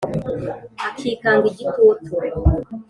Akikanga 0.87 1.45
igitutu 1.51 2.11